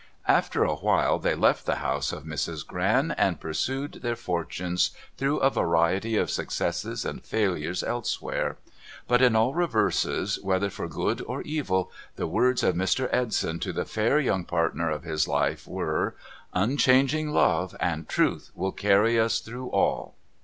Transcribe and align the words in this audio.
'After 0.41 0.63
a 0.63 0.73
while, 0.77 1.19
they 1.19 1.35
left 1.35 1.67
the 1.67 1.75
house 1.75 2.11
of 2.11 2.23
Mrs, 2.23 2.65
Gran, 2.65 3.11
and 3.19 3.39
pursued 3.39 3.99
their 4.01 4.15
fortunes 4.15 4.89
through 5.17 5.37
a 5.37 5.51
variety 5.51 6.17
of 6.17 6.31
successes 6.31 7.05
and 7.05 7.23
failures 7.23 7.83
elsewhere. 7.83 8.57
But 9.07 9.21
in 9.21 9.35
all 9.35 9.53
reverses, 9.53 10.39
whether 10.41 10.71
for 10.71 10.87
good 10.87 11.21
or 11.27 11.43
evil, 11.43 11.91
the 12.15 12.25
words 12.25 12.63
of 12.63 12.73
Mr. 12.73 13.09
Edson 13.11 13.59
to 13.59 13.71
the 13.71 13.85
fair 13.85 14.19
young 14.19 14.43
partner 14.43 14.89
of 14.89 15.03
his 15.03 15.27
life 15.27 15.67
were," 15.67 16.15
Unchanging 16.65 17.29
Love 17.29 17.75
and 17.79 18.09
Truth 18.09 18.49
will 18.55 18.71
carry 18.71 19.19
us 19.19 19.39
through 19.39 19.67
all 19.69 20.15